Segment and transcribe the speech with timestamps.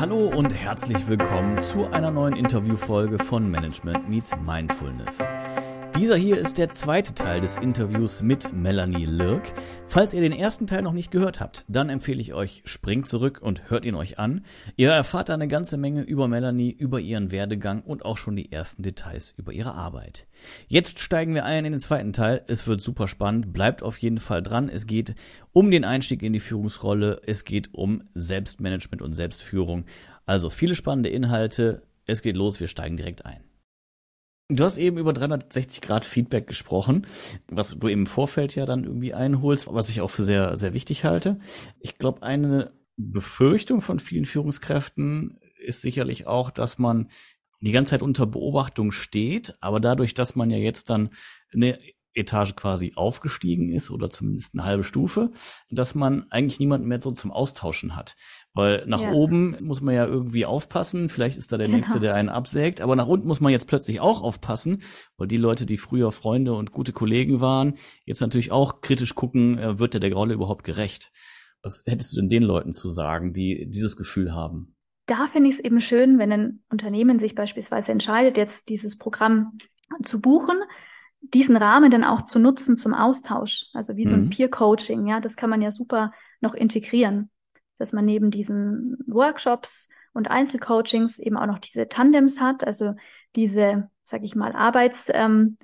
[0.00, 5.18] Hallo und herzlich willkommen zu einer neuen Interviewfolge von Management Meets Mindfulness.
[6.00, 9.52] Dieser hier ist der zweite Teil des Interviews mit Melanie Lirk.
[9.86, 13.40] Falls ihr den ersten Teil noch nicht gehört habt, dann empfehle ich euch, springt zurück
[13.42, 14.46] und hört ihn euch an.
[14.76, 18.50] Ihr erfahrt da eine ganze Menge über Melanie, über ihren Werdegang und auch schon die
[18.50, 20.26] ersten Details über ihre Arbeit.
[20.68, 22.44] Jetzt steigen wir ein in den zweiten Teil.
[22.46, 23.52] Es wird super spannend.
[23.52, 24.70] Bleibt auf jeden Fall dran.
[24.70, 25.14] Es geht
[25.52, 27.20] um den Einstieg in die Führungsrolle.
[27.26, 29.84] Es geht um Selbstmanagement und Selbstführung.
[30.24, 31.82] Also viele spannende Inhalte.
[32.06, 32.58] Es geht los.
[32.58, 33.49] Wir steigen direkt ein.
[34.52, 37.06] Du hast eben über 360 Grad Feedback gesprochen,
[37.46, 41.04] was du im Vorfeld ja dann irgendwie einholst, was ich auch für sehr, sehr wichtig
[41.04, 41.38] halte.
[41.78, 47.08] Ich glaube, eine Befürchtung von vielen Führungskräften ist sicherlich auch, dass man
[47.60, 51.10] die ganze Zeit unter Beobachtung steht, aber dadurch, dass man ja jetzt dann
[51.52, 51.78] eine
[52.14, 55.30] Etage quasi aufgestiegen ist oder zumindest eine halbe Stufe,
[55.70, 58.16] dass man eigentlich niemanden mehr so zum Austauschen hat.
[58.52, 59.12] Weil nach ja.
[59.12, 61.78] oben muss man ja irgendwie aufpassen, vielleicht ist da der genau.
[61.78, 64.82] Nächste, der einen absägt, aber nach unten muss man jetzt plötzlich auch aufpassen,
[65.16, 69.58] weil die Leute, die früher Freunde und gute Kollegen waren, jetzt natürlich auch kritisch gucken,
[69.58, 71.12] äh, wird der der Rolle überhaupt gerecht?
[71.62, 74.74] Was hättest du denn den Leuten zu sagen, die dieses Gefühl haben?
[75.06, 79.58] Da finde ich es eben schön, wenn ein Unternehmen sich beispielsweise entscheidet, jetzt dieses Programm
[80.04, 80.56] zu buchen,
[81.20, 84.30] diesen Rahmen dann auch zu nutzen zum Austausch, also wie so ein mhm.
[84.30, 87.30] Peer-Coaching, ja, das kann man ja super noch integrieren,
[87.78, 92.94] dass man neben diesen Workshops und Einzelcoachings eben auch noch diese Tandems hat, also
[93.36, 95.56] diese, sag ich mal, Arbeitsbeziehung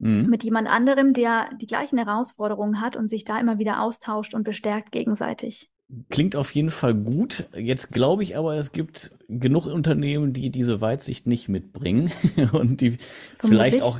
[0.00, 0.30] ähm, mhm.
[0.30, 4.42] mit jemand anderem, der die gleichen Herausforderungen hat und sich da immer wieder austauscht und
[4.42, 5.70] bestärkt gegenseitig.
[6.10, 7.48] Klingt auf jeden Fall gut.
[7.56, 12.12] Jetzt glaube ich aber, es gibt genug Unternehmen, die diese Weitsicht nicht mitbringen
[12.52, 13.40] und die Vermutlich.
[13.40, 13.98] vielleicht auch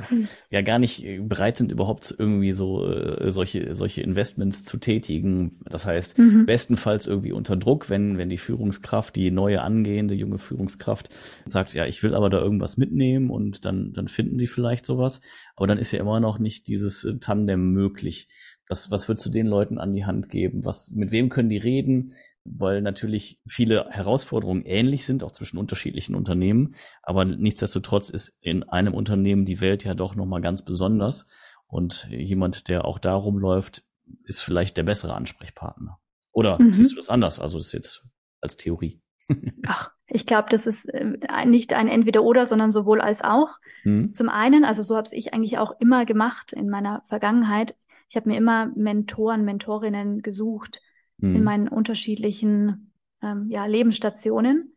[0.51, 5.61] ja gar nicht bereit sind, überhaupt irgendwie so äh, solche solche Investments zu tätigen.
[5.65, 6.45] Das heißt, mhm.
[6.45, 11.09] bestenfalls irgendwie unter Druck, wenn wenn die Führungskraft, die neue angehende junge Führungskraft
[11.45, 15.21] sagt, ja, ich will aber da irgendwas mitnehmen und dann dann finden die vielleicht sowas,
[15.55, 18.27] aber dann ist ja immer noch nicht dieses Tandem möglich.
[18.69, 20.63] Was, was würdest du den Leuten an die Hand geben?
[20.63, 22.13] Was, mit wem können die reden?
[22.45, 26.75] Weil natürlich viele Herausforderungen ähnlich sind, auch zwischen unterschiedlichen Unternehmen.
[27.01, 31.25] Aber nichtsdestotrotz ist in einem Unternehmen die Welt ja doch nochmal ganz besonders.
[31.65, 33.83] Und jemand, der auch da rumläuft,
[34.23, 35.99] ist vielleicht der bessere Ansprechpartner.
[36.31, 36.71] Oder mhm.
[36.71, 37.39] siehst du das anders?
[37.39, 38.05] Also das ist jetzt
[38.39, 39.01] als Theorie.
[39.65, 43.49] Ach, ich glaube, das ist äh, nicht ein Entweder-Oder, sondern sowohl als auch.
[43.83, 44.13] Mhm.
[44.13, 47.75] Zum einen, also so habe ich eigentlich auch immer gemacht in meiner Vergangenheit
[48.09, 50.81] ich habe mir immer Mentoren, Mentorinnen gesucht
[51.17, 51.35] mhm.
[51.35, 54.75] in meinen unterschiedlichen ähm, ja, Lebensstationen.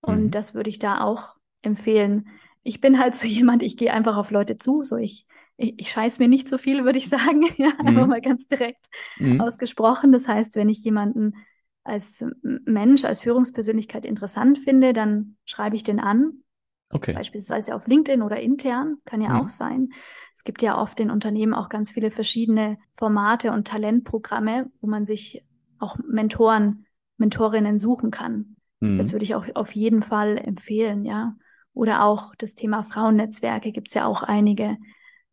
[0.00, 0.30] Und mhm.
[0.30, 2.28] das würde ich da auch empfehlen.
[2.62, 5.90] Ich bin halt so jemand, ich gehe einfach auf Leute zu, so ich, ich, ich
[5.90, 7.88] scheiß mir nicht so viel, würde ich sagen, ja, mhm.
[7.88, 8.86] einfach mal ganz direkt
[9.18, 9.40] mhm.
[9.40, 10.12] ausgesprochen.
[10.12, 11.34] Das heißt, wenn ich jemanden
[11.82, 16.44] als Mensch, als Führungspersönlichkeit interessant finde, dann schreibe ich den an
[16.90, 17.12] Okay.
[17.12, 19.40] Beispielsweise auf LinkedIn oder intern, kann ja mhm.
[19.40, 19.90] auch sein.
[20.34, 25.04] Es gibt ja oft in Unternehmen auch ganz viele verschiedene Formate und Talentprogramme, wo man
[25.04, 25.44] sich
[25.78, 26.86] auch Mentoren,
[27.18, 28.56] Mentorinnen suchen kann.
[28.80, 28.98] Mhm.
[28.98, 31.36] Das würde ich auch auf jeden Fall empfehlen, ja.
[31.74, 34.78] Oder auch das Thema Frauennetzwerke gibt es ja auch einige,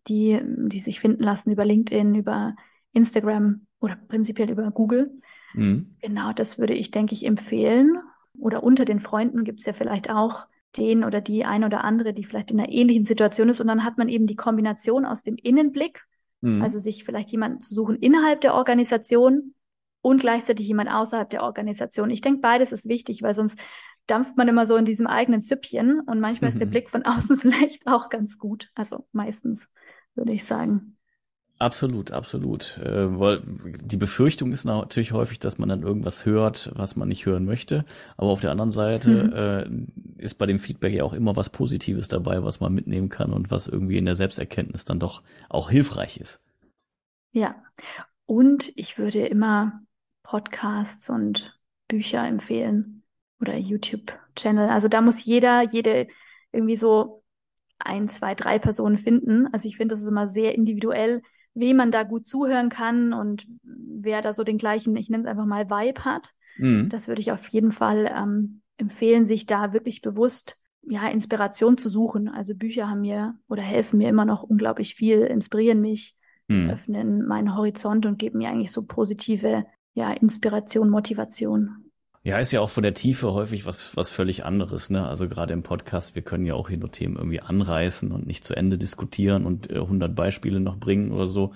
[0.07, 2.55] die, die sich finden lassen über LinkedIn, über
[2.91, 5.11] Instagram oder prinzipiell über Google.
[5.53, 5.95] Mhm.
[6.01, 7.97] Genau, das würde ich, denke ich, empfehlen.
[8.37, 10.45] Oder unter den Freunden gibt es ja vielleicht auch
[10.77, 13.61] den oder die ein oder andere, die vielleicht in einer ähnlichen Situation ist.
[13.61, 16.03] Und dann hat man eben die Kombination aus dem Innenblick,
[16.41, 16.61] mhm.
[16.61, 19.53] also sich vielleicht jemanden zu suchen innerhalb der Organisation
[20.01, 22.09] und gleichzeitig jemand außerhalb der Organisation.
[22.09, 23.59] Ich denke, beides ist wichtig, weil sonst
[24.07, 26.55] dampft man immer so in diesem eigenen Züppchen und manchmal mhm.
[26.55, 28.69] ist der Blick von außen vielleicht auch ganz gut.
[28.75, 29.69] Also meistens,
[30.13, 30.94] würde ich sagen.
[31.57, 32.77] Absolut, absolut.
[32.79, 37.25] Äh, weil die Befürchtung ist natürlich häufig, dass man dann irgendwas hört, was man nicht
[37.25, 37.85] hören möchte.
[38.17, 39.23] Aber auf der anderen Seite
[39.67, 40.17] mhm.
[40.17, 43.31] äh, ist bei dem Feedback ja auch immer was Positives dabei, was man mitnehmen kann
[43.31, 46.41] und was irgendwie in der Selbsterkenntnis dann doch auch hilfreich ist.
[47.31, 47.55] Ja,
[48.25, 49.81] und ich würde immer
[50.23, 51.57] Podcasts und
[51.87, 53.03] Bücher empfehlen
[53.39, 54.69] oder YouTube-Channel.
[54.69, 56.07] Also da muss jeder, jede
[56.51, 57.23] irgendwie so
[57.79, 59.47] ein, zwei, drei Personen finden.
[59.53, 61.21] Also ich finde, das ist immer sehr individuell
[61.55, 65.29] wem man da gut zuhören kann und wer da so den gleichen, ich nenne es
[65.29, 66.31] einfach mal Vibe hat.
[66.57, 66.89] Mhm.
[66.89, 71.89] Das würde ich auf jeden Fall ähm, empfehlen, sich da wirklich bewusst ja Inspiration zu
[71.89, 72.27] suchen.
[72.27, 76.17] Also Bücher haben mir oder helfen mir immer noch unglaublich viel, inspirieren mich,
[76.47, 76.69] mhm.
[76.69, 81.84] öffnen meinen Horizont und geben mir eigentlich so positive ja Inspiration, Motivation.
[82.25, 85.07] Ja, ist ja auch von der Tiefe häufig was, was völlig anderes, ne?
[85.07, 88.43] Also gerade im Podcast, wir können ja auch hier nur Themen irgendwie anreißen und nicht
[88.43, 91.53] zu Ende diskutieren und äh, 100 Beispiele noch bringen oder so.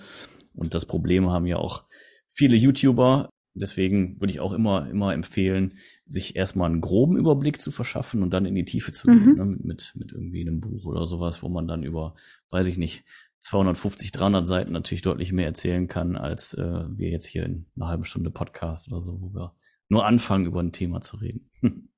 [0.54, 1.86] Und das Problem haben ja auch
[2.28, 5.74] viele YouTuber, Deswegen würde ich auch immer, immer empfehlen,
[6.06, 9.38] sich erstmal einen groben Überblick zu verschaffen und dann in die Tiefe zu gehen, mhm.
[9.38, 9.46] ne?
[9.46, 12.14] mit, mit irgendwie einem Buch oder sowas, wo man dann über,
[12.52, 13.04] weiß ich nicht,
[13.42, 17.88] 250, 300 Seiten natürlich deutlich mehr erzählen kann, als äh, wir jetzt hier in einer
[17.88, 19.56] halben Stunde Podcast oder so, wo wir
[19.90, 21.50] nur anfangen, über ein Thema zu reden.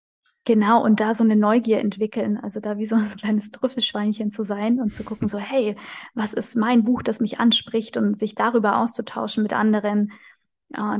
[0.43, 4.41] Genau, und da so eine Neugier entwickeln, also da wie so ein kleines Trüffelschweinchen zu
[4.41, 5.75] sein und zu gucken, so, hey,
[6.15, 10.11] was ist mein Buch, das mich anspricht und sich darüber auszutauschen mit anderen,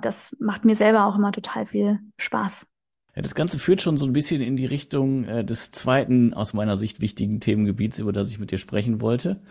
[0.02, 2.68] das macht mir selber auch immer total viel Spaß.
[3.16, 6.54] Ja, das Ganze führt schon so ein bisschen in die Richtung äh, des zweiten, aus
[6.54, 9.42] meiner Sicht wichtigen Themengebiets, über das ich mit dir sprechen wollte.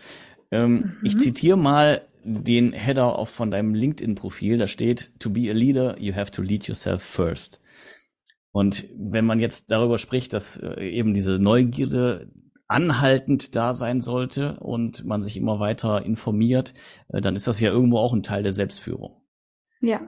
[0.49, 0.97] Ähm, mhm.
[1.03, 4.57] Ich zitiere mal den Header auf von deinem LinkedIn-Profil.
[4.57, 7.61] Da steht, to be a leader, you have to lead yourself first.
[8.51, 12.31] Und wenn man jetzt darüber spricht, dass äh, eben diese Neugierde
[12.67, 16.73] anhaltend da sein sollte und man sich immer weiter informiert,
[17.09, 19.21] äh, dann ist das ja irgendwo auch ein Teil der Selbstführung.
[19.81, 20.01] Ja.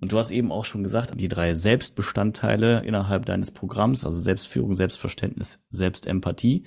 [0.00, 4.74] Und du hast eben auch schon gesagt, die drei Selbstbestandteile innerhalb deines Programms, also Selbstführung,
[4.74, 6.64] Selbstverständnis, Selbstempathie.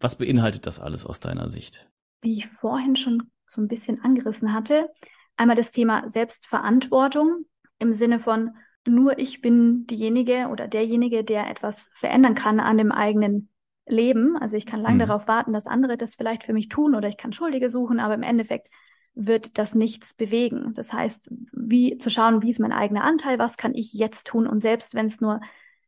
[0.00, 1.90] Was beinhaltet das alles aus deiner Sicht?
[2.22, 4.88] Wie ich vorhin schon so ein bisschen angerissen hatte,
[5.36, 7.46] einmal das Thema Selbstverantwortung
[7.78, 8.56] im Sinne von,
[8.86, 13.48] nur ich bin diejenige oder derjenige, der etwas verändern kann an dem eigenen
[13.86, 14.36] Leben.
[14.36, 15.08] Also ich kann lange mhm.
[15.08, 18.14] darauf warten, dass andere das vielleicht für mich tun oder ich kann Schuldige suchen, aber
[18.14, 18.68] im Endeffekt
[19.14, 20.72] wird das nichts bewegen.
[20.74, 24.46] Das heißt, wie zu schauen, wie ist mein eigener Anteil, was kann ich jetzt tun
[24.46, 25.40] und selbst wenn es nur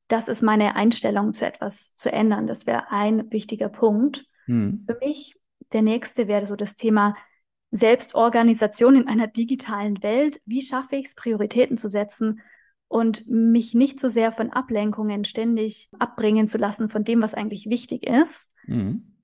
[0.09, 2.49] das ist meine Einstellung zu etwas zu ändern.
[2.49, 4.27] Das wäre ein wichtiger Punkt.
[4.47, 4.85] Mhm.
[4.87, 5.37] Für mich
[5.73, 7.15] der nächste wäre so das Thema
[7.71, 10.41] Selbstorganisation in einer digitalen Welt.
[10.45, 12.41] Wie schaffe ich es, Prioritäten zu setzen
[12.89, 17.67] und mich nicht so sehr von Ablenkungen ständig abbringen zu lassen von dem, was eigentlich
[17.67, 18.51] wichtig ist.
[18.67, 19.15] Mhm.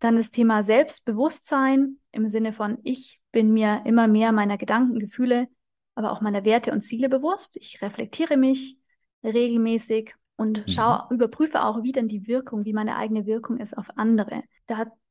[0.00, 5.46] Dann das Thema Selbstbewusstsein im Sinne von, ich bin mir immer mehr meiner Gedanken, Gefühle,
[5.94, 7.56] aber auch meiner Werte und Ziele bewusst.
[7.56, 8.76] Ich reflektiere mich
[9.22, 10.70] regelmäßig und mhm.
[10.70, 14.42] schaue, überprüfe auch, wie denn die Wirkung, wie meine eigene Wirkung ist auf andere.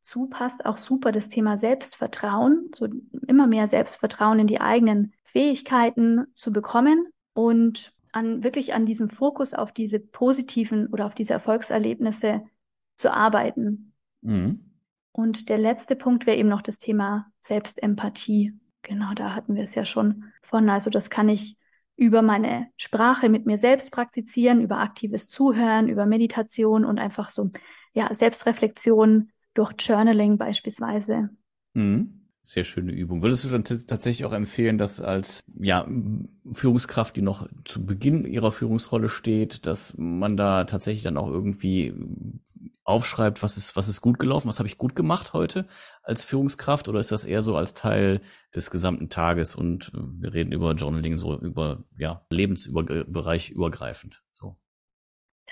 [0.02, 2.88] Dazu passt auch super das Thema Selbstvertrauen, so
[3.28, 9.54] immer mehr Selbstvertrauen in die eigenen Fähigkeiten zu bekommen und an wirklich an diesem Fokus
[9.54, 12.42] auf diese positiven oder auf diese Erfolgserlebnisse
[12.98, 13.94] zu arbeiten.
[14.22, 14.72] Mhm.
[15.12, 18.54] Und der letzte Punkt wäre eben noch das Thema Selbstempathie.
[18.82, 20.68] Genau, da hatten wir es ja schon von.
[20.70, 21.58] Also das kann ich
[21.96, 27.52] über meine Sprache mit mir selbst praktizieren, über aktives Zuhören, über Meditation und einfach so,
[27.94, 31.30] ja, Selbstreflexion durch Journaling beispielsweise.
[31.74, 32.18] Mhm.
[32.44, 33.22] Sehr schöne Übung.
[33.22, 35.88] Würdest du dann tatsächlich auch empfehlen, dass als ja,
[36.52, 41.94] Führungskraft, die noch zu Beginn ihrer Führungsrolle steht, dass man da tatsächlich dann auch irgendwie
[42.84, 45.68] aufschreibt, was ist, was ist gut gelaufen, was habe ich gut gemacht heute
[46.02, 48.22] als Führungskraft oder ist das eher so als Teil
[48.56, 54.24] des gesamten Tages und wir reden über Journaling so über ja, Lebensbereich übergreifend.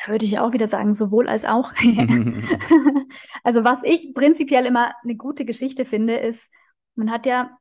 [0.05, 1.73] Da würde ich auch wieder sagen, sowohl als auch.
[3.43, 6.49] also was ich prinzipiell immer eine gute Geschichte finde, ist,
[6.95, 7.57] man hat ja,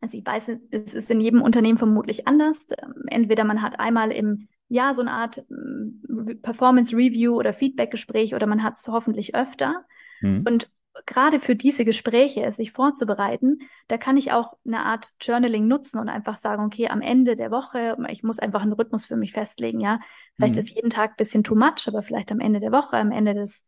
[0.00, 2.66] also ich weiß, es ist in jedem Unternehmen vermutlich anders.
[3.08, 8.34] Entweder man hat einmal im Jahr so eine Art mm, Performance Review oder Feedback Gespräch
[8.34, 9.84] oder man hat es hoffentlich öfter.
[10.20, 10.44] Mhm.
[10.46, 10.70] Und
[11.04, 13.58] gerade für diese Gespräche, sich vorzubereiten,
[13.88, 17.50] da kann ich auch eine Art Journaling nutzen und einfach sagen, okay, am Ende der
[17.50, 20.00] Woche, ich muss einfach einen Rhythmus für mich festlegen, ja.
[20.34, 20.60] Vielleicht mhm.
[20.60, 23.34] ist jeden Tag ein bisschen too much, aber vielleicht am Ende der Woche, am Ende
[23.34, 23.64] des,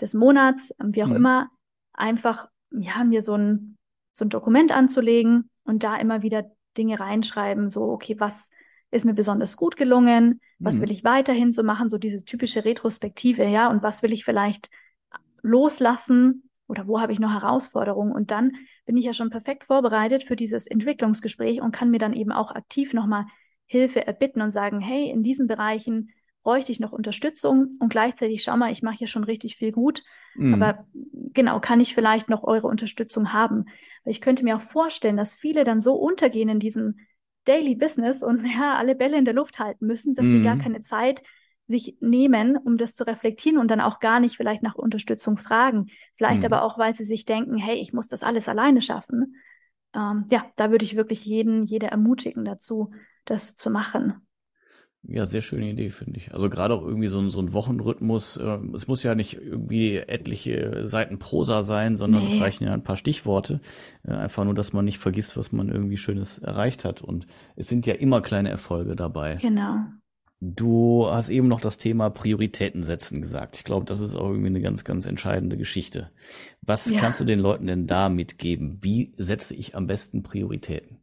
[0.00, 1.16] des Monats, wie auch mhm.
[1.16, 1.50] immer,
[1.92, 3.76] einfach, ja, mir so ein,
[4.12, 6.44] so ein Dokument anzulegen und da immer wieder
[6.76, 8.50] Dinge reinschreiben, so, okay, was
[8.90, 10.82] ist mir besonders gut gelungen, was mhm.
[10.82, 14.70] will ich weiterhin so machen, so diese typische Retrospektive, ja, und was will ich vielleicht
[15.42, 18.52] loslassen oder wo habe ich noch Herausforderungen und dann
[18.86, 22.52] bin ich ja schon perfekt vorbereitet für dieses Entwicklungsgespräch und kann mir dann eben auch
[22.52, 23.26] aktiv nochmal
[23.66, 26.10] Hilfe erbitten und sagen, hey, in diesen Bereichen
[26.42, 30.02] bräuchte ich noch Unterstützung und gleichzeitig, schau mal, ich mache hier schon richtig viel gut,
[30.34, 30.54] mhm.
[30.54, 30.86] aber
[31.34, 33.66] genau, kann ich vielleicht noch eure Unterstützung haben?
[34.04, 37.00] Weil ich könnte mir auch vorstellen, dass viele dann so untergehen in diesem
[37.44, 40.38] Daily Business und ja, alle Bälle in der Luft halten müssen, dass mhm.
[40.38, 40.60] sie gar mhm.
[40.60, 41.22] keine Zeit
[41.68, 45.88] sich nehmen, um das zu reflektieren und dann auch gar nicht vielleicht nach Unterstützung fragen.
[46.16, 46.46] Vielleicht mhm.
[46.46, 49.36] aber auch, weil sie sich denken, hey, ich muss das alles alleine schaffen.
[49.94, 52.90] Ähm, ja, da würde ich wirklich jeden, jede ermutigen dazu,
[53.26, 54.14] das zu machen.
[55.02, 56.34] Ja, sehr schöne Idee, finde ich.
[56.34, 58.36] Also gerade auch irgendwie so ein, so ein Wochenrhythmus.
[58.36, 62.34] Äh, es muss ja nicht irgendwie etliche Seiten Prosa sein, sondern nee.
[62.34, 63.60] es reichen ja ein paar Stichworte.
[64.02, 67.00] Äh, einfach nur, dass man nicht vergisst, was man irgendwie Schönes erreicht hat.
[67.00, 69.36] Und es sind ja immer kleine Erfolge dabei.
[69.36, 69.86] Genau.
[70.40, 73.56] Du hast eben noch das Thema Prioritäten setzen gesagt.
[73.56, 76.12] Ich glaube, das ist auch irgendwie eine ganz, ganz entscheidende Geschichte.
[76.62, 77.00] Was ja.
[77.00, 78.78] kannst du den Leuten denn da mitgeben?
[78.80, 80.98] Wie setze ich am besten Prioritäten?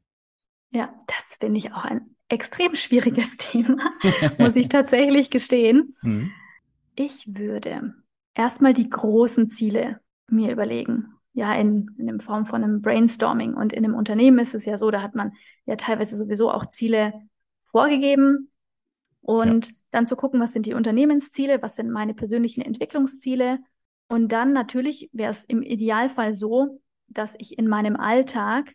[0.72, 3.92] Ja, das finde ich auch ein extrem schwieriges Thema,
[4.38, 5.96] muss ich tatsächlich gestehen.
[6.02, 6.32] Mhm.
[6.96, 7.94] Ich würde
[8.36, 10.00] erstmal die großen Ziele
[10.30, 11.14] mir überlegen.
[11.34, 13.54] Ja, in, in Form von einem Brainstorming.
[13.56, 15.34] Und in einem Unternehmen ist es ja so, da hat man
[15.66, 17.14] ja teilweise sowieso auch Ziele
[17.66, 18.50] vorgegeben.
[19.26, 19.74] Und ja.
[19.90, 23.58] dann zu gucken, was sind die Unternehmensziele, was sind meine persönlichen Entwicklungsziele.
[24.08, 28.74] Und dann natürlich wäre es im Idealfall so, dass ich in meinem Alltag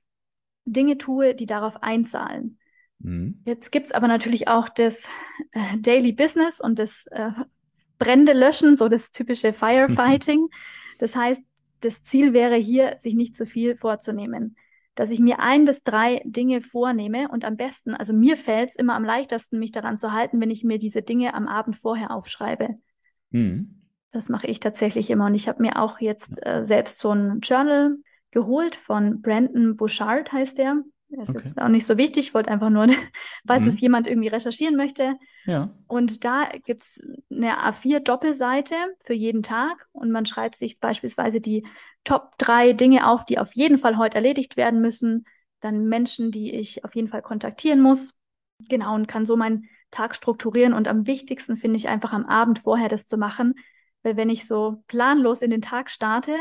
[0.64, 2.58] Dinge tue, die darauf einzahlen.
[2.98, 3.42] Mhm.
[3.44, 5.04] Jetzt gibt's aber natürlich auch das
[5.52, 7.30] äh, Daily Business und das äh,
[8.00, 10.48] Brände löschen, so das typische Firefighting.
[10.98, 11.40] das heißt,
[11.80, 14.56] das Ziel wäre hier, sich nicht zu viel vorzunehmen.
[15.00, 18.76] Dass ich mir ein bis drei Dinge vornehme und am besten, also mir fällt es
[18.76, 22.10] immer am leichtesten, mich daran zu halten, wenn ich mir diese Dinge am Abend vorher
[22.10, 22.76] aufschreibe.
[23.30, 23.80] Mhm.
[24.12, 25.24] Das mache ich tatsächlich immer.
[25.24, 27.96] Und ich habe mir auch jetzt äh, selbst so ein Journal
[28.30, 30.82] geholt von Brandon Bouchard, heißt der.
[31.10, 31.44] Das ist okay.
[31.44, 32.86] jetzt auch nicht so wichtig, ich wollte einfach nur,
[33.46, 33.68] falls mhm.
[33.68, 35.16] es jemand irgendwie recherchieren möchte.
[35.44, 35.70] Ja.
[35.88, 41.66] Und da gibt's eine A4-Doppelseite für jeden Tag und man schreibt sich beispielsweise die
[42.04, 45.26] Top drei Dinge auf, die auf jeden Fall heute erledigt werden müssen.
[45.60, 48.18] Dann Menschen, die ich auf jeden Fall kontaktieren muss.
[48.68, 50.72] Genau, und kann so meinen Tag strukturieren.
[50.72, 53.54] Und am wichtigsten finde ich einfach am Abend vorher das zu machen.
[54.02, 56.38] Weil wenn ich so planlos in den Tag starte,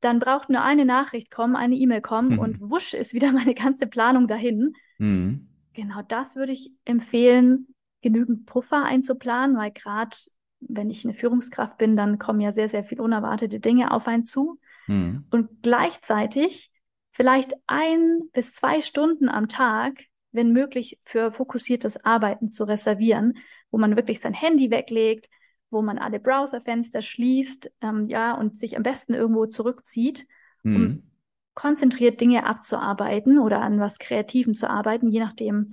[0.00, 2.38] dann braucht nur eine Nachricht kommen, eine E-Mail kommen hm.
[2.38, 4.74] und wusch ist wieder meine ganze Planung dahin.
[4.98, 5.48] Hm.
[5.72, 7.68] Genau das würde ich empfehlen,
[8.02, 10.16] genügend Puffer einzuplanen, weil gerade
[10.60, 14.24] wenn ich eine Führungskraft bin, dann kommen ja sehr, sehr viel unerwartete Dinge auf einen
[14.24, 14.58] zu.
[14.86, 15.24] Hm.
[15.30, 16.70] Und gleichzeitig
[17.10, 23.38] vielleicht ein bis zwei Stunden am Tag, wenn möglich, für fokussiertes Arbeiten zu reservieren,
[23.70, 25.28] wo man wirklich sein Handy weglegt,
[25.70, 30.26] wo man alle Browserfenster schließt, ähm, ja, und sich am besten irgendwo zurückzieht,
[30.64, 31.10] um mhm.
[31.54, 35.68] konzentriert Dinge abzuarbeiten oder an was Kreativem zu arbeiten, je nachdem,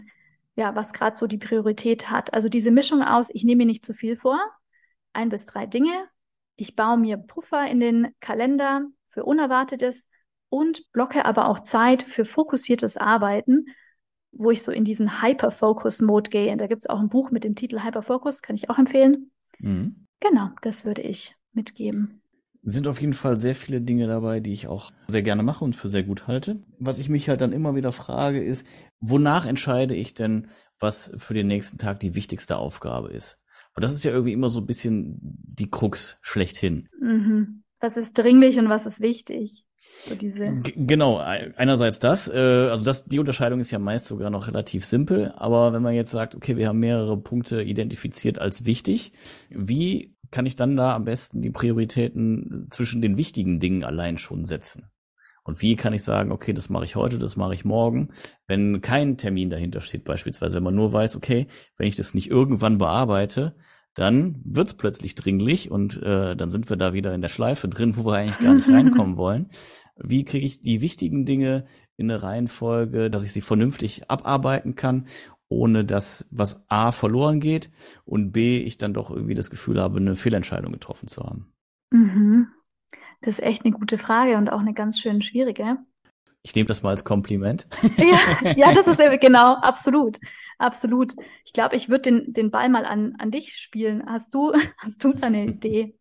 [0.55, 2.33] ja, was gerade so die Priorität hat.
[2.33, 4.39] Also diese Mischung aus, ich nehme mir nicht zu viel vor,
[5.13, 6.07] ein bis drei Dinge,
[6.55, 10.05] ich baue mir Puffer in den Kalender für Unerwartetes
[10.49, 13.65] und blocke aber auch Zeit für fokussiertes Arbeiten,
[14.31, 16.51] wo ich so in diesen Hyper-Focus-Mode gehe.
[16.51, 19.31] Und da gibt es auch ein Buch mit dem Titel Hyper-Focus, kann ich auch empfehlen.
[19.63, 20.05] Mhm.
[20.19, 22.21] Genau, das würde ich mitgeben.
[22.65, 25.75] Sind auf jeden Fall sehr viele Dinge dabei, die ich auch sehr gerne mache und
[25.75, 26.63] für sehr gut halte.
[26.79, 28.65] Was ich mich halt dann immer wieder frage, ist,
[29.01, 30.47] wonach entscheide ich denn,
[30.79, 33.37] was für den nächsten Tag die wichtigste Aufgabe ist?
[33.75, 36.87] Und das ist ja irgendwie immer so ein bisschen die Krux schlechthin.
[37.01, 37.63] Mhm.
[37.79, 39.65] Was ist dringlich und was ist wichtig?
[39.85, 44.47] So diese genau, einerseits das, äh, also das, die Unterscheidung ist ja meist sogar noch
[44.47, 49.11] relativ simpel, aber wenn man jetzt sagt, okay, wir haben mehrere Punkte identifiziert als wichtig,
[49.49, 54.45] wie kann ich dann da am besten die Prioritäten zwischen den wichtigen Dingen allein schon
[54.45, 54.89] setzen?
[55.43, 58.09] Und wie kann ich sagen, okay, das mache ich heute, das mache ich morgen,
[58.47, 61.47] wenn kein Termin dahinter steht, beispielsweise, wenn man nur weiß, okay,
[61.77, 63.55] wenn ich das nicht irgendwann bearbeite,
[63.95, 67.95] dann wird's plötzlich dringlich und äh, dann sind wir da wieder in der Schleife drin,
[67.95, 69.49] wo wir eigentlich gar nicht reinkommen wollen.
[69.95, 71.65] Wie kriege ich die wichtigen Dinge
[71.97, 75.05] in eine Reihenfolge, dass ich sie vernünftig abarbeiten kann,
[75.47, 77.69] ohne dass was A verloren geht
[78.03, 81.53] und B ich dann doch irgendwie das Gefühl habe, eine Fehlentscheidung getroffen zu haben?
[81.91, 82.47] Mhm.
[83.21, 85.77] Das ist echt eine gute Frage und auch eine ganz schön schwierige.
[86.43, 87.67] Ich nehme das mal als Kompliment.
[87.97, 90.19] ja, ja, das ist genau, absolut.
[90.57, 91.13] Absolut.
[91.45, 94.05] Ich glaube, ich würde den, den Ball mal an, an dich spielen.
[94.05, 95.97] Hast du, hast du da eine Idee?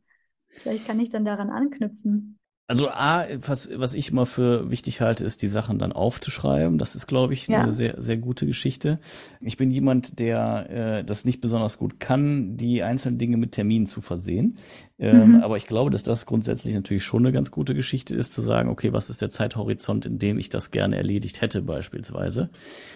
[0.48, 2.38] Vielleicht kann ich dann daran anknüpfen.
[2.72, 6.78] Also A, was, was ich immer für wichtig halte, ist, die Sachen dann aufzuschreiben.
[6.78, 7.60] Das ist, glaube ich, ja.
[7.62, 8.98] eine sehr, sehr gute Geschichte.
[9.42, 13.84] Ich bin jemand, der äh, das nicht besonders gut kann, die einzelnen Dinge mit Terminen
[13.84, 14.56] zu versehen.
[14.98, 15.42] Ähm, mhm.
[15.42, 18.70] Aber ich glaube, dass das grundsätzlich natürlich schon eine ganz gute Geschichte ist, zu sagen,
[18.70, 22.48] okay, was ist der Zeithorizont, in dem ich das gerne erledigt hätte, beispielsweise.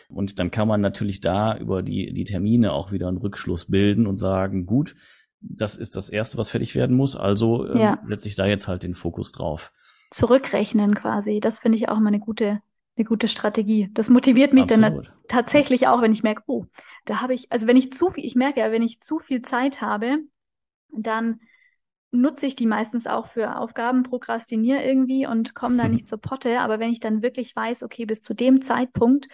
[0.09, 4.06] Und dann kann man natürlich da über die, die Termine auch wieder einen Rückschluss bilden
[4.06, 4.95] und sagen, gut,
[5.40, 7.16] das ist das Erste, was fertig werden muss.
[7.16, 7.99] Also ähm, ja.
[8.05, 9.73] setze ich da jetzt halt den Fokus drauf.
[10.11, 12.61] Zurückrechnen quasi, das finde ich auch mal eine gute,
[12.97, 13.90] eine gute Strategie.
[13.93, 15.09] Das motiviert mich Absolut.
[15.09, 16.64] dann tatsächlich auch, wenn ich merke, oh,
[17.05, 19.43] da habe ich, also wenn ich zu viel, ich merke ja, wenn ich zu viel
[19.43, 20.19] Zeit habe,
[20.90, 21.40] dann
[22.11, 26.61] nutze ich die meistens auch für Aufgaben, prokrastiniere irgendwie und komme da nicht zur Potte.
[26.61, 29.28] Aber wenn ich dann wirklich weiß, okay, bis zu dem Zeitpunkt,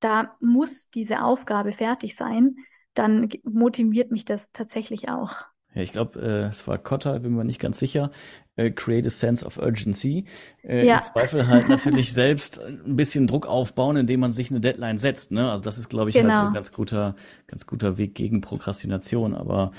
[0.00, 2.56] da muss diese Aufgabe fertig sein,
[2.94, 5.30] dann motiviert mich das tatsächlich auch.
[5.74, 8.10] Ja, ich glaube, äh, es war Cotta, bin mir nicht ganz sicher.
[8.56, 10.26] Äh, create a sense of urgency.
[10.62, 10.98] Äh, ja.
[10.98, 15.30] Im Zweifel halt natürlich selbst ein bisschen Druck aufbauen, indem man sich eine Deadline setzt.
[15.30, 15.50] Ne?
[15.50, 16.28] Also das ist, glaube ich, genau.
[16.28, 16.54] halt so ein genau.
[16.54, 19.34] ganz guter, ganz guter Weg gegen Prokrastination.
[19.34, 19.72] Aber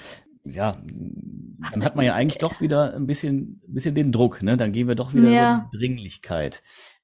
[0.43, 0.71] ja,
[1.71, 4.41] dann hat man ja eigentlich doch wieder ein bisschen, ein bisschen den Druck.
[4.41, 4.57] Ne?
[4.57, 5.55] Dann gehen wir doch wieder ja.
[5.55, 6.63] über die Dringlichkeit.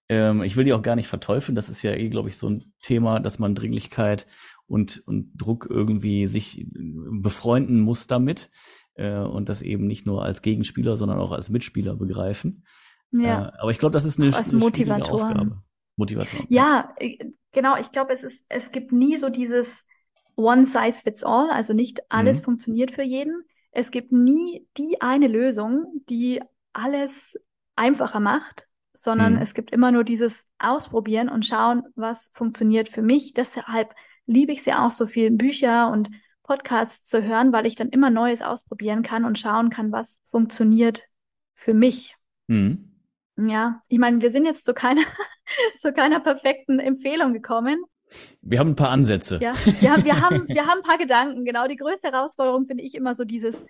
[0.10, 1.56] Ähm, ich will die auch gar nicht verteufeln.
[1.56, 4.26] Das ist ja eh, glaube ich, so ein Thema, dass man Dringlichkeit
[4.70, 8.50] und, und Druck irgendwie sich befreunden muss damit
[8.96, 12.64] äh, und das eben nicht nur als Gegenspieler, sondern auch als Mitspieler begreifen.
[13.12, 13.50] Ja.
[13.50, 15.14] Äh, aber ich glaube, das ist eine, als eine Motivator.
[15.14, 15.62] Aufgabe.
[15.96, 16.46] Motivator.
[16.50, 17.18] Ja, äh,
[17.52, 17.78] genau.
[17.78, 19.88] Ich glaube, es ist, es gibt nie so dieses
[20.36, 21.50] One Size Fits All.
[21.50, 22.46] Also nicht alles mhm.
[22.46, 23.44] funktioniert für jeden.
[23.72, 26.42] Es gibt nie die eine Lösung, die
[26.74, 27.40] alles
[27.76, 29.42] einfacher macht, sondern mhm.
[29.42, 33.34] es gibt immer nur dieses Ausprobieren und schauen, was funktioniert für mich.
[33.34, 33.94] Deshalb
[34.30, 36.10] liebe ich es ja auch so viel, Bücher und
[36.44, 41.04] Podcasts zu hören, weil ich dann immer Neues ausprobieren kann und schauen kann, was funktioniert
[41.54, 42.16] für mich.
[42.48, 42.96] Mhm.
[43.38, 45.02] Ja, ich meine, wir sind jetzt zu keiner,
[45.82, 47.84] zu keiner perfekten Empfehlung gekommen.
[48.42, 49.40] Wir haben ein paar Ansätze.
[49.42, 51.46] Ja, wir, wir, haben, wir haben ein paar Gedanken.
[51.46, 53.66] Genau, die größte Herausforderung finde ich immer so dieses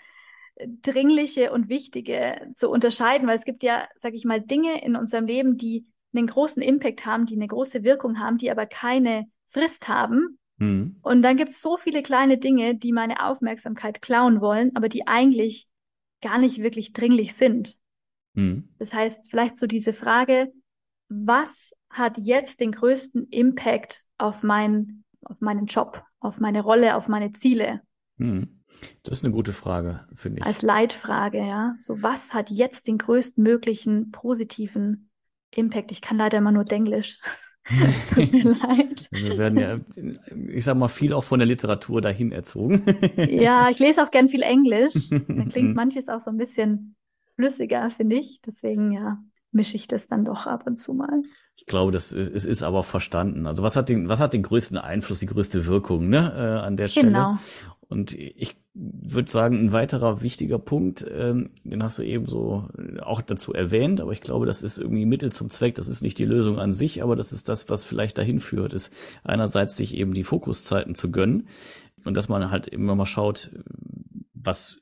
[0.82, 5.26] Dringliche und Wichtige zu unterscheiden, weil es gibt ja, sag ich mal, Dinge in unserem
[5.26, 9.88] Leben, die einen großen Impact haben, die eine große Wirkung haben, die aber keine Frist
[9.88, 10.39] haben.
[10.60, 10.98] Mhm.
[11.02, 15.08] Und dann gibt es so viele kleine Dinge, die meine Aufmerksamkeit klauen wollen, aber die
[15.08, 15.68] eigentlich
[16.22, 17.78] gar nicht wirklich dringlich sind.
[18.34, 18.70] Mhm.
[18.78, 20.52] Das heißt, vielleicht so diese Frage,
[21.08, 27.08] was hat jetzt den größten Impact auf, mein, auf meinen Job, auf meine Rolle, auf
[27.08, 27.82] meine Ziele?
[28.18, 28.60] Mhm.
[29.04, 30.46] Das ist eine gute Frage, finde ich.
[30.46, 31.76] Als Leitfrage, ja.
[31.80, 35.10] So, was hat jetzt den größtmöglichen positiven
[35.52, 35.92] Impact?
[35.92, 37.20] Ich kann leider immer nur Denglisch.
[37.70, 39.08] Es tut mir leid.
[39.12, 39.80] Wir werden ja,
[40.48, 42.84] ich sag mal, viel auch von der Literatur dahin erzogen.
[43.30, 45.10] Ja, ich lese auch gern viel Englisch.
[45.10, 45.20] Da
[45.52, 46.96] klingt manches auch so ein bisschen
[47.36, 48.42] flüssiger, finde ich.
[48.46, 49.20] Deswegen, ja,
[49.52, 51.22] mische ich das dann doch ab und zu mal.
[51.56, 53.46] Ich glaube, das ist, es ist aber verstanden.
[53.46, 56.78] Also was hat den, was hat den größten Einfluss, die größte Wirkung, ne, äh, an
[56.78, 57.08] der Stelle?
[57.08, 57.38] Genau.
[57.90, 62.68] Und ich würde sagen, ein weiterer wichtiger Punkt, ähm, den hast du eben so
[63.02, 65.74] auch dazu erwähnt, aber ich glaube, das ist irgendwie Mittel zum Zweck.
[65.74, 68.74] Das ist nicht die Lösung an sich, aber das ist das, was vielleicht dahin führt,
[68.74, 68.94] ist
[69.24, 71.48] einerseits sich eben die Fokuszeiten zu gönnen
[72.06, 73.52] und dass man halt immer mal schaut,
[74.34, 74.78] was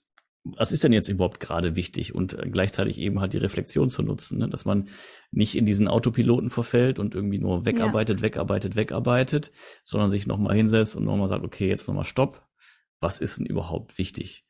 [0.56, 4.38] was ist denn jetzt überhaupt gerade wichtig und gleichzeitig eben halt die Reflexion zu nutzen,
[4.38, 4.48] ne?
[4.48, 4.88] dass man
[5.30, 8.24] nicht in diesen Autopiloten verfällt und irgendwie nur wegarbeitet, ja.
[8.24, 9.52] wegarbeitet, wegarbeitet,
[9.84, 12.47] sondern sich nochmal hinsetzt und nochmal sagt, okay, jetzt nochmal Stopp,
[13.00, 14.44] was ist denn überhaupt wichtig?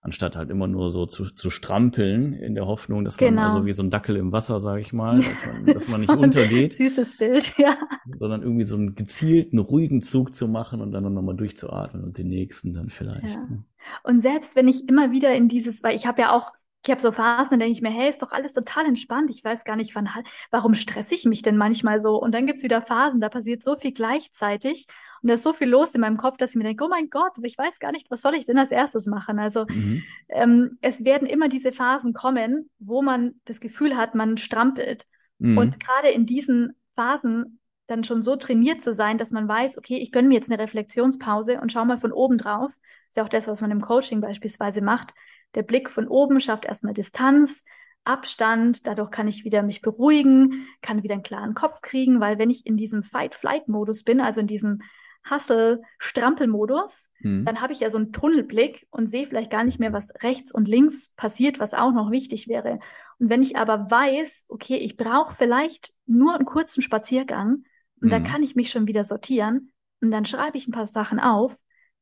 [0.00, 3.32] Anstatt halt immer nur so zu, zu strampeln in der Hoffnung, dass genau.
[3.32, 6.00] man also wie so ein Dackel im Wasser, sage ich mal, dass man, dass man
[6.00, 6.72] nicht untergeht.
[6.74, 7.76] Süßes Bild, ja.
[8.16, 12.28] Sondern irgendwie so einen gezielten, ruhigen Zug zu machen und dann nochmal durchzuatmen und den
[12.28, 13.36] nächsten dann vielleicht.
[13.36, 13.42] Ja.
[13.42, 13.64] Ne?
[14.04, 16.52] Und selbst wenn ich immer wieder in dieses, weil ich habe ja auch
[16.84, 19.30] ich habe so Phasen, dann denke ich mir, hey, ist doch alles total entspannt.
[19.30, 20.08] Ich weiß gar nicht, wann,
[20.50, 22.16] warum stresse ich mich denn manchmal so?
[22.16, 24.86] Und dann gibt's wieder Phasen, da passiert so viel gleichzeitig.
[25.22, 27.10] Und da ist so viel los in meinem Kopf, dass ich mir denke, oh mein
[27.10, 29.38] Gott, ich weiß gar nicht, was soll ich denn als erstes machen?
[29.38, 30.02] Also mhm.
[30.28, 35.06] ähm, es werden immer diese Phasen kommen, wo man das Gefühl hat, man strampelt.
[35.38, 35.58] Mhm.
[35.58, 39.96] Und gerade in diesen Phasen dann schon so trainiert zu sein, dass man weiß, okay,
[39.96, 42.70] ich gönne mir jetzt eine Reflexionspause und schau mal von oben drauf.
[42.70, 45.14] Das ist ja auch das, was man im Coaching beispielsweise macht.
[45.54, 47.64] Der Blick von oben schafft erstmal Distanz,
[48.04, 52.50] Abstand, dadurch kann ich wieder mich beruhigen, kann wieder einen klaren Kopf kriegen, weil wenn
[52.50, 54.80] ich in diesem Fight-Flight-Modus bin, also in diesem
[55.30, 57.44] Hustle-Strampelmodus, mhm.
[57.44, 60.52] dann habe ich ja so einen Tunnelblick und sehe vielleicht gar nicht mehr, was rechts
[60.52, 62.80] und links passiert, was auch noch wichtig wäre.
[63.18, 67.64] Und wenn ich aber weiß, okay, ich brauche vielleicht nur einen kurzen Spaziergang
[68.00, 68.10] und mhm.
[68.10, 71.56] dann kann ich mich schon wieder sortieren und dann schreibe ich ein paar Sachen auf,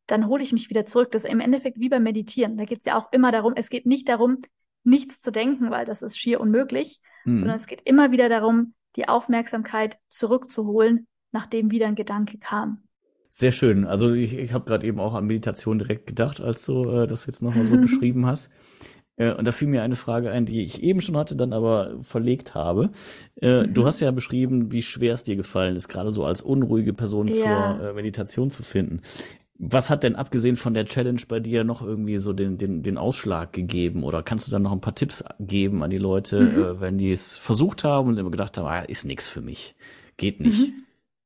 [0.07, 1.11] dann hole ich mich wieder zurück.
[1.11, 2.57] Das ist im Endeffekt wie beim Meditieren.
[2.57, 4.43] Da geht es ja auch immer darum, es geht nicht darum,
[4.85, 7.39] nichts zu denken, weil das ist schier unmöglich, mhm.
[7.39, 12.85] sondern es geht immer wieder darum, die Aufmerksamkeit zurückzuholen, nachdem wieder ein Gedanke kam.
[13.39, 13.85] Sehr schön.
[13.85, 17.27] Also ich, ich habe gerade eben auch an Meditation direkt gedacht, als du äh, das
[17.27, 18.51] jetzt nochmal so beschrieben hast.
[19.17, 21.99] Äh, und da fiel mir eine Frage ein, die ich eben schon hatte, dann aber
[22.01, 22.93] verlegt habe.
[23.43, 23.75] Äh, mhm.
[23.75, 27.29] Du hast ja beschrieben, wie schwer es dir gefallen ist, gerade so als unruhige Person
[27.29, 27.35] ja.
[27.79, 29.03] zur äh, Meditation zu finden.
[29.59, 32.97] Was hat denn abgesehen von der Challenge bei dir noch irgendwie so den, den, den
[32.97, 34.03] Ausschlag gegeben?
[34.03, 36.59] Oder kannst du dann noch ein paar Tipps geben an die Leute, mhm.
[36.59, 39.77] äh, wenn die es versucht haben und immer gedacht haben, ah, ist nix für mich,
[40.17, 40.73] geht nicht?
[40.73, 40.85] Mhm.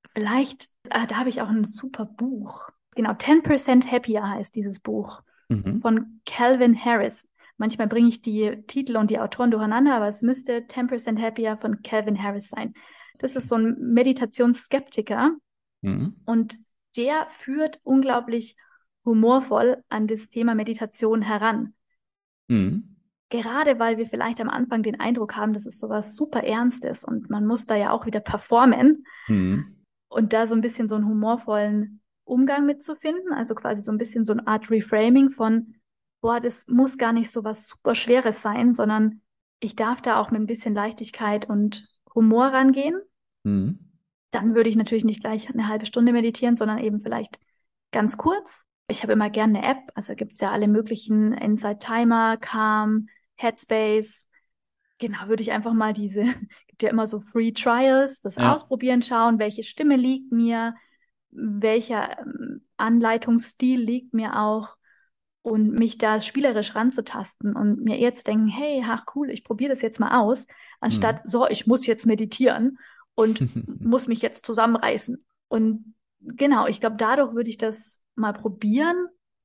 [0.09, 2.71] Vielleicht, äh, da habe ich auch ein super Buch.
[2.97, 5.81] Genau, 10% Happier heißt dieses Buch mhm.
[5.81, 7.29] von Calvin Harris.
[7.57, 11.83] Manchmal bringe ich die Titel und die Autoren durcheinander, aber es müsste 10% Happier von
[11.83, 12.75] Calvin Harris sein.
[13.19, 15.37] Das ist so ein Meditationsskeptiker
[15.83, 16.17] mhm.
[16.25, 16.59] und
[16.97, 18.57] der führt unglaublich
[19.05, 21.75] humorvoll an das Thema Meditation heran.
[22.49, 22.97] Mhm.
[23.29, 27.31] Gerade weil wir vielleicht am Anfang den Eindruck haben, das ist sowas super Ernstes und
[27.31, 29.05] man muss da ja auch wieder performen.
[29.29, 29.77] Mhm
[30.11, 34.25] und da so ein bisschen so einen humorvollen Umgang mitzufinden, also quasi so ein bisschen
[34.25, 35.75] so eine Art Reframing von,
[36.21, 39.23] boah, das muss gar nicht so was super Schweres sein, sondern
[39.61, 43.01] ich darf da auch mit ein bisschen Leichtigkeit und Humor rangehen.
[43.45, 43.79] Mhm.
[44.33, 47.41] Dann würde ich natürlich nicht gleich eine halbe Stunde meditieren, sondern eben vielleicht
[47.91, 48.67] ganz kurz.
[48.89, 54.27] Ich habe immer gerne eine App, also gibt's ja alle möglichen Inside Timer, Calm, Headspace.
[54.99, 56.25] Genau, würde ich einfach mal diese,
[56.81, 58.55] gibt ja immer so Free Trials, das ja.
[58.55, 60.75] ausprobieren, schauen, welche Stimme liegt mir,
[61.31, 64.77] welcher ähm, Anleitungsstil liegt mir auch
[65.43, 69.71] und mich da spielerisch ranzutasten und mir eher zu denken, hey, ach cool, ich probiere
[69.71, 70.47] das jetzt mal aus,
[70.81, 71.29] anstatt, mhm.
[71.29, 72.79] so, ich muss jetzt meditieren
[73.15, 73.41] und
[73.85, 75.23] muss mich jetzt zusammenreißen.
[75.49, 78.97] Und genau, ich glaube, dadurch würde ich das mal probieren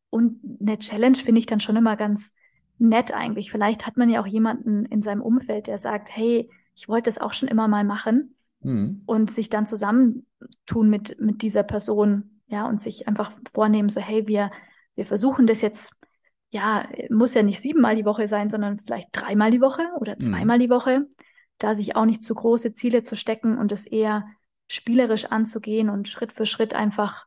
[0.10, 2.34] und eine Challenge finde ich dann schon immer ganz
[2.78, 3.52] nett eigentlich.
[3.52, 7.18] Vielleicht hat man ja auch jemanden in seinem Umfeld, der sagt, hey, ich wollte das
[7.18, 9.02] auch schon immer mal machen mhm.
[9.06, 14.28] und sich dann zusammentun mit, mit dieser Person, ja, und sich einfach vornehmen, so, hey,
[14.28, 14.52] wir,
[14.96, 15.96] wir versuchen das jetzt,
[16.50, 20.22] ja, muss ja nicht siebenmal die Woche sein, sondern vielleicht dreimal die Woche oder mhm.
[20.22, 20.62] zweimal mhm.
[20.62, 21.08] die Woche,
[21.58, 24.26] da sich auch nicht zu große Ziele zu stecken und es eher
[24.68, 27.26] spielerisch anzugehen und Schritt für Schritt einfach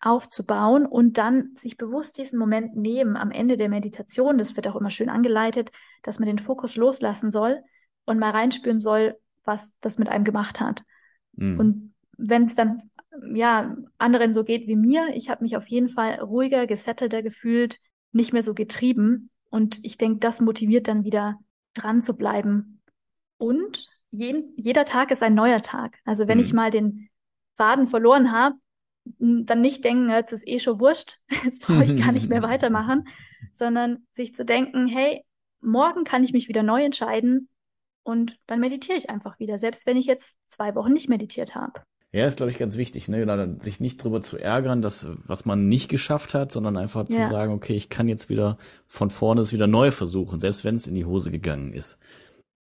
[0.00, 4.36] aufzubauen und dann sich bewusst diesen Moment nehmen am Ende der Meditation.
[4.36, 7.62] Das wird auch immer schön angeleitet, dass man den Fokus loslassen soll
[8.04, 10.82] und mal reinspüren soll, was das mit einem gemacht hat.
[11.32, 11.58] Mhm.
[11.58, 12.82] Und wenn es dann
[13.32, 17.78] ja anderen so geht wie mir, ich habe mich auf jeden Fall ruhiger, gesettelter gefühlt,
[18.12, 19.30] nicht mehr so getrieben.
[19.50, 21.38] Und ich denke, das motiviert dann wieder
[21.74, 22.80] dran zu bleiben.
[23.38, 25.98] Und jeden, jeder Tag ist ein neuer Tag.
[26.04, 26.44] Also wenn mhm.
[26.44, 27.08] ich mal den
[27.56, 28.56] Faden verloren habe,
[29.18, 33.06] dann nicht denken, jetzt ist eh schon wurscht, jetzt brauche ich gar nicht mehr weitermachen,
[33.52, 35.24] sondern sich zu denken, hey,
[35.60, 37.48] morgen kann ich mich wieder neu entscheiden
[38.04, 41.82] und dann meditiere ich einfach wieder, selbst wenn ich jetzt zwei Wochen nicht meditiert habe.
[42.12, 43.56] Ja, ist, glaube ich, ganz wichtig, ne?
[43.58, 47.24] sich nicht drüber zu ärgern, dass, was man nicht geschafft hat, sondern einfach ja.
[47.24, 50.76] zu sagen, okay, ich kann jetzt wieder von vorne es wieder neu versuchen, selbst wenn
[50.76, 51.98] es in die Hose gegangen ist.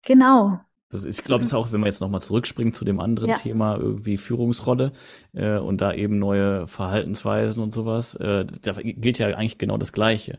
[0.01, 0.61] Genau.
[0.89, 3.31] Das ist, ich glaube, es ist auch, wenn wir jetzt nochmal zurückspringen zu dem anderen
[3.31, 3.35] ja.
[3.35, 4.93] Thema, irgendwie Führungsrolle
[5.35, 9.93] äh, und da eben neue Verhaltensweisen und sowas, äh, da gilt ja eigentlich genau das
[9.93, 10.39] Gleiche.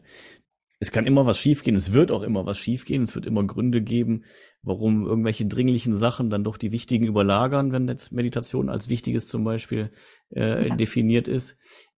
[0.80, 3.82] Es kann immer was schiefgehen, es wird auch immer was schiefgehen, es wird immer Gründe
[3.82, 4.24] geben,
[4.62, 9.44] warum irgendwelche dringlichen Sachen dann doch die wichtigen überlagern, wenn jetzt Meditation als wichtiges zum
[9.44, 9.92] Beispiel
[10.36, 10.76] äh, ja.
[10.76, 11.58] definiert ist.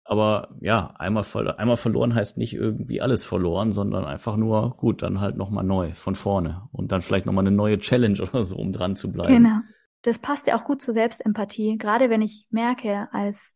[0.08, 1.24] Aber ja, einmal,
[1.56, 5.94] einmal verloren heißt nicht irgendwie alles verloren, sondern einfach nur, gut, dann halt nochmal neu,
[5.94, 6.68] von vorne.
[6.70, 9.34] Und dann vielleicht nochmal eine neue Challenge oder so, um dran zu bleiben.
[9.34, 9.60] Genau.
[10.02, 11.76] Das passt ja auch gut zur Selbstempathie.
[11.78, 13.54] Gerade wenn ich merke, als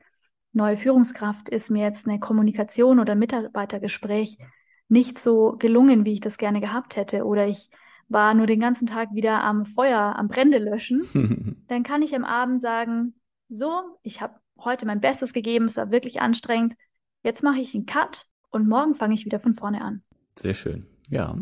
[0.52, 4.38] neue Führungskraft ist mir jetzt eine Kommunikation oder ein Mitarbeitergespräch
[4.90, 7.24] nicht so gelungen, wie ich das gerne gehabt hätte.
[7.24, 7.70] Oder ich
[8.08, 11.64] war nur den ganzen Tag wieder am Feuer, am Brände löschen.
[11.68, 13.14] dann kann ich am Abend sagen,
[13.48, 13.70] so,
[14.02, 16.74] ich habe heute mein Bestes gegeben, es war wirklich anstrengend.
[17.22, 20.02] Jetzt mache ich einen Cut und morgen fange ich wieder von vorne an.
[20.36, 20.86] Sehr schön.
[21.08, 21.38] Ja.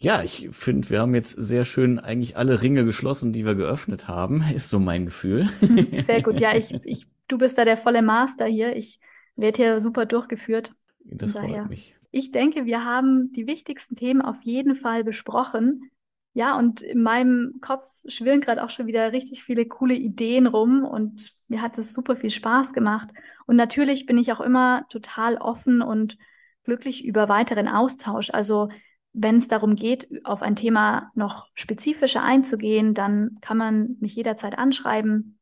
[0.00, 4.06] Ja, ich finde, wir haben jetzt sehr schön eigentlich alle Ringe geschlossen, die wir geöffnet
[4.06, 5.48] haben, ist so mein Gefühl.
[6.06, 6.38] Sehr gut.
[6.38, 8.76] Ja, ich, ich, du bist da der volle Master hier.
[8.76, 9.00] Ich
[9.34, 10.72] werde hier super durchgeführt.
[11.00, 11.97] Das freut mich.
[12.10, 15.90] Ich denke, wir haben die wichtigsten Themen auf jeden Fall besprochen.
[16.32, 20.84] Ja, und in meinem Kopf schwirren gerade auch schon wieder richtig viele coole Ideen rum
[20.84, 23.10] und mir hat es super viel Spaß gemacht.
[23.46, 26.16] Und natürlich bin ich auch immer total offen und
[26.64, 28.30] glücklich über weiteren Austausch.
[28.30, 28.68] Also
[29.12, 34.56] wenn es darum geht, auf ein Thema noch spezifischer einzugehen, dann kann man mich jederzeit
[34.56, 35.38] anschreiben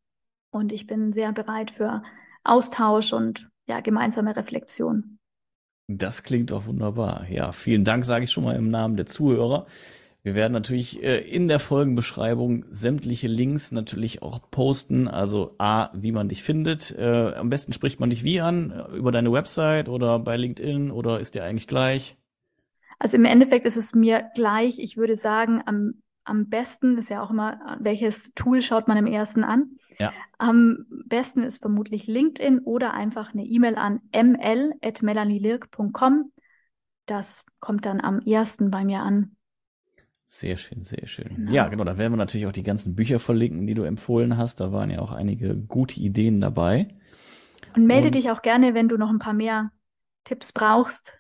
[0.51, 2.03] und ich bin sehr bereit für
[2.43, 5.19] Austausch und ja, gemeinsame Reflexion.
[5.89, 7.27] Das klingt doch wunderbar.
[7.31, 9.67] Ja, vielen Dank, sage ich schon mal im Namen der Zuhörer.
[10.25, 15.07] Wir werden natürlich äh, in der Folgenbeschreibung sämtliche Links natürlich auch posten.
[15.07, 16.91] Also A, wie man dich findet.
[16.99, 18.87] Äh, am besten spricht man dich wie an?
[18.93, 22.17] Über deine Website oder bei LinkedIn oder ist dir eigentlich gleich?
[22.99, 24.81] Also im Endeffekt ist es mir gleich.
[24.81, 29.07] Ich würde sagen, am, am besten ist ja auch immer, welches Tool schaut man im
[29.07, 29.77] ersten an.
[29.99, 30.13] Ja.
[30.39, 36.33] Am besten ist vermutlich LinkedIn oder einfach eine E-Mail an ml.melanielirk.com.
[37.07, 39.33] Das kommt dann am ersten bei mir an.
[40.25, 41.37] Sehr schön, sehr schön.
[41.37, 41.49] Genau.
[41.49, 44.61] Ja, genau, da werden wir natürlich auch die ganzen Bücher verlinken, die du empfohlen hast.
[44.61, 46.89] Da waren ja auch einige gute Ideen dabei.
[47.75, 49.71] Und melde Und, dich auch gerne, wenn du noch ein paar mehr
[50.25, 51.17] Tipps brauchst.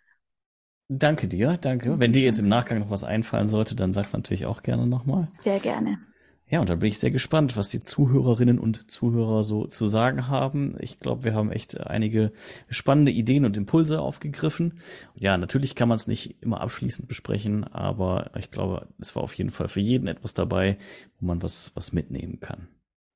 [0.88, 2.00] Danke dir, danke.
[2.00, 5.28] Wenn dir jetzt im Nachgang noch was einfallen sollte, dann sag's natürlich auch gerne nochmal.
[5.30, 6.00] Sehr gerne.
[6.48, 10.28] Ja, und da bin ich sehr gespannt, was die Zuhörerinnen und Zuhörer so zu sagen
[10.28, 10.76] haben.
[10.78, 12.30] Ich glaube, wir haben echt einige
[12.68, 14.74] spannende Ideen und Impulse aufgegriffen.
[15.16, 19.34] Ja, natürlich kann man es nicht immer abschließend besprechen, aber ich glaube, es war auf
[19.34, 20.78] jeden Fall für jeden etwas dabei,
[21.18, 22.68] wo man was, was mitnehmen kann.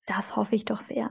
[0.07, 1.09] Das hoffe ich doch sehr.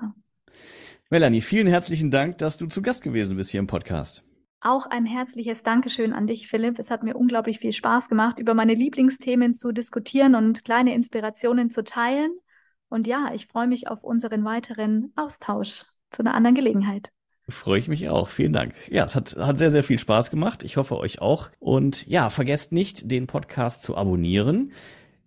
[1.09, 4.23] Melanie, vielen herzlichen Dank, dass du zu Gast gewesen bist hier im Podcast.
[4.61, 6.79] Auch ein herzliches Dankeschön an dich, Philipp.
[6.79, 11.69] Es hat mir unglaublich viel Spaß gemacht, über meine Lieblingsthemen zu diskutieren und kleine Inspirationen
[11.71, 12.31] zu teilen.
[12.89, 17.09] Und ja, ich freue mich auf unseren weiteren Austausch zu einer anderen Gelegenheit.
[17.47, 18.27] Freue ich mich auch.
[18.27, 18.73] Vielen Dank.
[18.89, 20.63] Ja, es hat, hat sehr, sehr viel Spaß gemacht.
[20.63, 21.49] Ich hoffe euch auch.
[21.59, 24.73] Und ja, vergesst nicht, den Podcast zu abonnieren.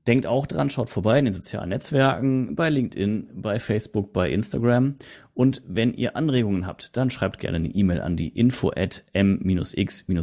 [0.07, 4.97] Denkt auch dran, schaut vorbei in den sozialen Netzwerken, bei LinkedIn, bei Facebook, bei Instagram.
[5.35, 10.23] Und wenn ihr Anregungen habt, dann schreibt gerne eine E-Mail an die info at m-x-m.net.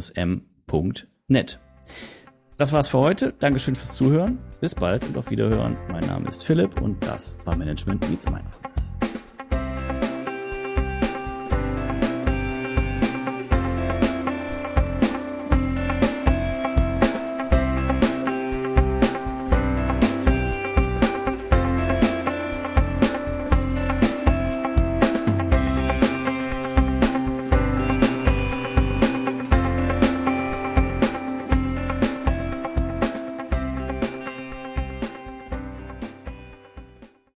[2.56, 3.32] Das war's für heute.
[3.38, 4.38] Dankeschön fürs Zuhören.
[4.60, 5.78] Bis bald und auf Wiederhören.
[5.88, 8.98] Mein Name ist Philipp und das war Management Meets Mindfulness.